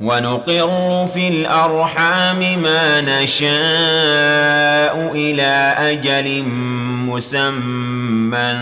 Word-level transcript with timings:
ونقر 0.00 1.06
في 1.06 1.28
الأرحام 1.28 2.38
ما 2.38 3.00
نشاء 3.00 3.50
إلى 5.14 5.74
أجل 5.78 6.42
مسمى 7.08 8.54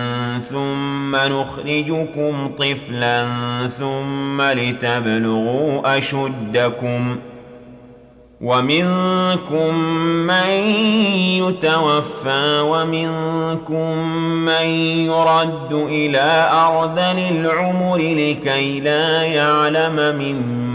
ثم 0.50 1.16
نخرجكم 1.16 2.50
طفلا 2.58 3.26
ثم 3.78 4.42
لتبلغوا 4.42 5.98
أشدكم 5.98 7.16
ومنكم 8.40 9.74
من 10.26 10.50
يتوفى 11.40 12.60
ومنكم 12.60 13.98
من 14.44 14.66
يرد 15.06 15.72
إلى 15.72 16.50
أرذل 16.52 17.18
العمر 17.30 17.96
لكي 17.96 18.80
لا 18.80 19.22
يعلم 19.22 19.96
من 20.18 20.64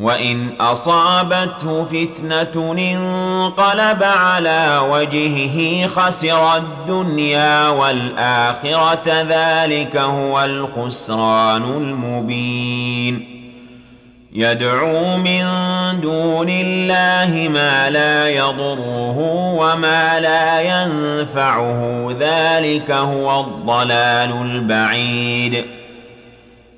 وان 0.00 0.48
اصابته 0.60 1.84
فتنه 1.84 2.72
انقلب 2.72 4.02
على 4.02 4.80
وجهه 4.90 5.86
خسر 5.86 6.56
الدنيا 6.56 7.68
والآخرة 7.68 9.02
ذلك 9.06 9.96
هو 9.96 10.44
الخسران 10.44 11.62
المبين. 11.62 13.40
يدعو 14.32 15.16
من 15.16 15.44
دون 16.00 16.48
الله 16.48 17.48
ما 17.48 17.90
لا 17.90 18.28
يضره 18.28 19.18
وما 19.58 20.20
لا 20.20 20.60
ينفعه 20.60 22.08
ذلك 22.20 22.90
هو 22.90 23.40
الضلال 23.40 24.32
البعيد. 24.42 25.79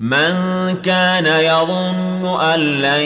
من 0.00 0.76
كان 0.82 1.26
يظن 1.26 2.40
أن 2.40 2.60
لن 2.60 3.02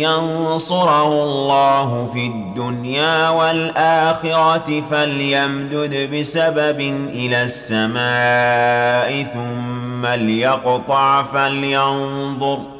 ينصره 0.00 1.24
الله 1.24 2.10
في 2.12 2.26
الدنيا 2.26 3.28
والآخرة 3.28 4.82
فليمدد 4.90 6.14
بسبب 6.14 6.80
إلى 7.12 7.42
السماء 7.42 9.22
ثم 9.34 10.06
ليقطع 10.06 11.22
فلينظر 11.22 12.79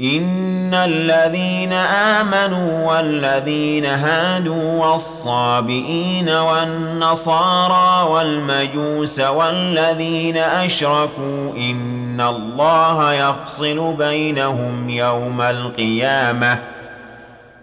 إن 0.00 0.74
الذين 0.74 1.72
آمنوا 1.72 2.92
والذين 2.92 3.84
هادوا 3.86 4.86
والصابئين 4.86 6.28
والنصارى 6.28 8.10
والمجوس 8.10 9.20
والذين 9.20 10.36
أشركوا 10.36 11.52
إن 11.56 12.20
الله 12.20 13.12
يفصل 13.12 13.94
بينهم 13.98 14.88
يوم 14.88 15.40
القيامة 15.40 16.58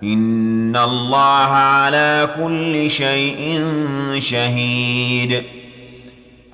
إن 0.03 0.75
الله 0.75 1.49
على 1.51 2.29
كل 2.35 2.91
شيء 2.91 3.67
شهيد 4.19 5.43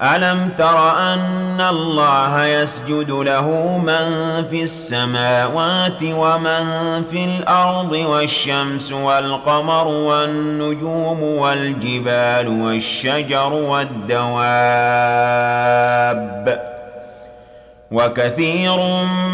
ألم 0.01 0.49
تر 0.57 0.91
أن 1.13 1.61
الله 1.61 2.45
يسجد 2.45 3.11
له 3.11 3.77
من 3.77 4.07
في 4.49 4.63
السماوات 4.63 6.03
ومن 6.03 7.03
في 7.11 7.25
الأرض 7.25 7.91
والشمس 7.91 8.91
والقمر 8.91 9.87
والنجوم 9.87 11.23
والجبال 11.23 12.47
والشجر 12.47 13.53
والدواب 13.53 14.41
وكثير 17.91 18.77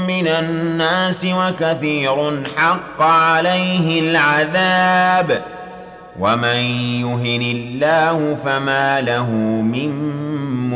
من 0.08 0.28
الناس 0.28 1.28
وكثير 1.32 2.44
حق 2.58 3.02
عليه 3.02 4.10
العذاب 4.10 5.42
ومن 6.20 6.58
يهن 7.02 7.42
الله 7.42 8.38
فما 8.46 9.02
له 9.02 9.30
من 9.62 10.27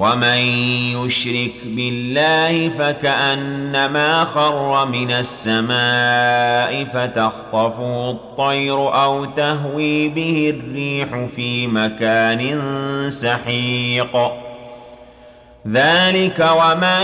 ومن 0.00 0.40
يشرك 0.96 1.52
بالله 1.64 2.68
فكانما 2.68 4.24
خر 4.24 4.86
من 4.86 5.10
السماء 5.10 6.84
فتخطفه 6.84 8.10
الطير 8.10 9.04
أو 9.04 9.24
تهوي 9.24 10.08
به 10.08 10.54
الريح 10.56 11.24
في 11.36 11.66
مكان 11.66 12.60
سحيق. 13.10 14.30
ذلك 15.68 16.50
ومن 16.56 17.02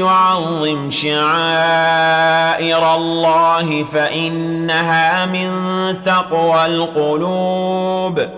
يعظم 0.00 0.90
شعائر 0.90 2.94
الله 2.94 3.84
فانها 3.84 5.26
من 5.26 5.50
تقوى 6.04 6.66
القلوب. 6.66 8.37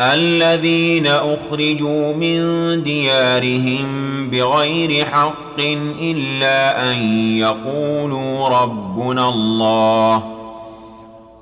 الذين 0.00 1.06
أخرجوا 1.06 2.14
من 2.14 2.82
ديارهم 2.82 3.86
بغير 4.30 5.04
حق 5.04 5.60
إلا 6.00 6.92
أن 6.92 6.96
يقولوا 7.38 8.48
ربنا 8.48 9.28
الله 9.28 10.22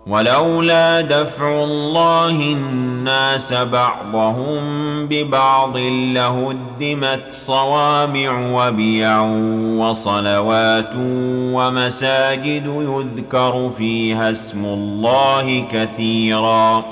ولولا 0.06 1.00
دفع 1.00 1.64
الله 1.64 2.30
الناس 2.30 3.52
بعضهم 3.52 4.62
ببعض 5.06 5.76
لهدمت 6.14 7.24
صوامع 7.30 8.52
وبيع 8.52 9.20
وصلوات 9.78 10.92
ومساجد 11.54 12.66
يذكر 12.66 13.70
فيها 13.78 14.30
اسم 14.30 14.64
الله 14.64 15.64
كثيراً 15.70 16.91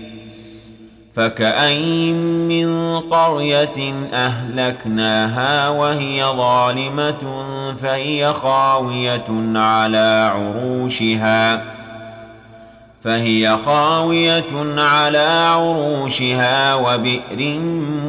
فكأين 1.15 2.47
من 2.47 2.99
قرية 2.99 3.93
أهلكناها 4.13 5.69
وهي 5.69 6.23
ظالمة 6.23 7.45
فهي 7.81 8.33
خاوية 8.33 9.25
على 9.55 10.31
عروشها 10.35 11.63
فهي 13.03 13.57
خاوية 13.65 14.81
على 14.81 15.47
عروشها 15.55 16.75
وبئر 16.75 17.59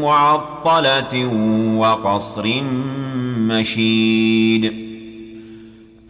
معطلة 0.00 1.26
وقصر 1.76 2.48
مشيد 3.36 4.81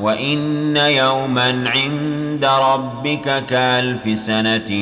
وان 0.00 0.76
يوما 0.76 1.64
عند 1.66 2.44
ربك 2.44 3.46
كالف 3.46 4.18
سنه 4.18 4.74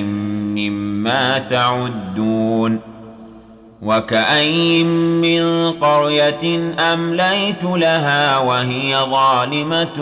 مما 0.57 1.39
تعدون 1.39 2.95
وكاين 3.83 4.87
من 5.21 5.73
قريه 5.73 6.75
امليت 6.79 7.65
لها 7.65 8.39
وهي 8.39 8.97
ظالمه 9.11 9.97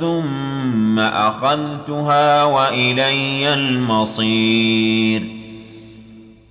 ثم 0.00 0.98
اخذتها 0.98 2.44
والي 2.44 3.54
المصير 3.54 5.22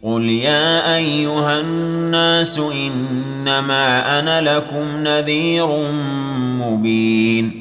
قل 0.03 0.23
يا 0.23 0.95
ايها 0.95 1.59
الناس 1.59 2.59
انما 2.59 4.19
أنا 4.19 4.55
لكم 4.55 5.03
نذير 5.03 5.67
مبين 6.59 7.60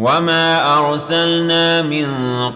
وما 0.00 0.78
ارسلنا 0.78 1.82
من 1.82 2.06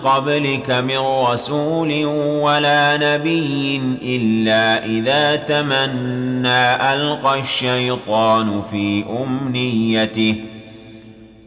قبلك 0.04 0.70
من 0.70 0.98
رسول 0.98 2.04
ولا 2.40 2.96
نبي 2.96 3.80
الا 4.02 4.84
اذا 4.84 5.36
تمنى 5.36 6.94
القى 6.94 7.40
الشيطان 7.40 8.60
في 8.60 9.04
امنيته 9.24 10.34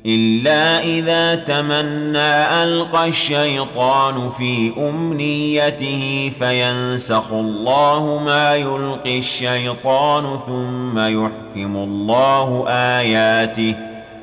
إلا 0.06 0.84
إذا 0.84 1.36
تمنى 1.36 2.64
ألقى 2.64 3.08
الشيطان 3.08 4.30
في 4.30 4.74
أمنيته 4.78 6.32
فينسخ 6.40 7.34
الله 7.34 8.22
ما 8.26 8.56
يلقي 8.56 9.18
الشيطان 9.18 10.40
ثم 10.48 11.00
يحكم 11.00 11.78
الله 11.78 12.66
آياته 12.68 13.87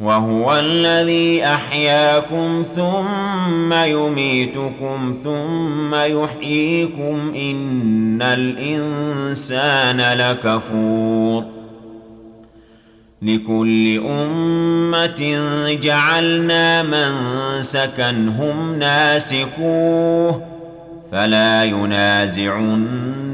وهو 0.00 0.58
الذي 0.58 1.44
أحياكم 1.44 2.64
ثم 2.76 3.72
يميتكم 3.72 5.16
ثم 5.24 5.94
يحييكم 5.94 7.32
إن 7.36 8.22
الإنسان 8.22 10.00
لكفور 10.18 11.44
لكل 13.22 13.98
أمة 13.98 15.38
جعلنا 15.82 16.82
من 16.82 17.12
سكنهم 17.62 18.78
ناسكوه 18.78 20.42
فلا 21.12 21.64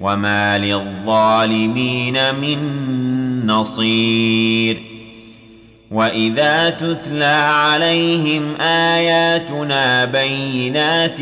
وما 0.00 0.58
للظالمين 0.58 2.34
من 2.34 2.58
نصير 3.46 4.82
واذا 5.90 6.70
تتلى 6.70 7.24
عليهم 7.54 8.60
اياتنا 8.60 10.04
بينات 10.04 11.18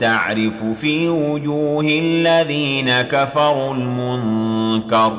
تعرف 0.00 0.64
في 0.80 1.08
وجوه 1.08 1.84
الذين 1.84 3.02
كفروا 3.02 3.74
المنكر 3.74 5.12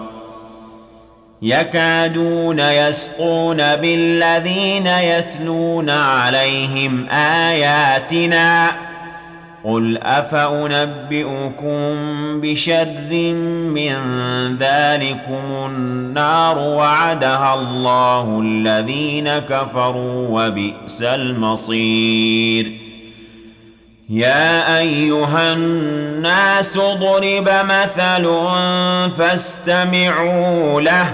يكادون 1.41 2.59
يسقون 2.59 3.57
بالذين 3.57 4.87
يتلون 4.87 5.89
عليهم 5.89 7.07
اياتنا 7.09 8.86
قل 9.67 9.97
افانبئكم 10.03 11.75
بشر 12.41 13.33
من 13.75 13.95
ذلكم 14.59 15.65
النار 15.65 16.57
وعدها 16.57 17.53
الله 17.53 18.39
الذين 18.43 19.29
كفروا 19.29 20.27
وبئس 20.29 21.01
المصير 21.01 22.71
يا 24.09 24.77
ايها 24.79 25.53
الناس 25.53 26.77
ضرب 26.77 27.49
مثل 27.49 28.27
فاستمعوا 29.17 30.81
له 30.81 31.13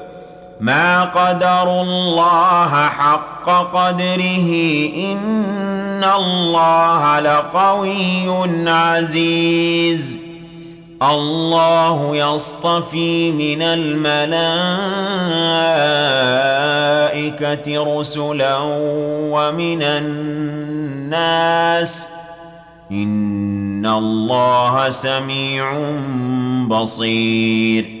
ما 0.61 1.03
قدروا 1.03 1.81
الله 1.81 2.89
حق 2.89 3.49
قدره 3.49 4.51
ان 4.95 6.03
الله 6.03 7.19
لقوي 7.19 8.69
عزيز. 8.69 10.17
الله 11.03 12.15
يصطفي 12.15 13.31
من 13.31 13.61
الملائكه 13.61 14.35
رسلا 17.99 18.57
ومن 19.33 19.83
الناس. 19.83 22.07
ان 22.91 23.85
الله 23.85 24.89
سميع 24.89 25.73
بصير. 26.67 28.00